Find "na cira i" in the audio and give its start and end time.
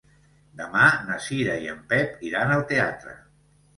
1.09-1.69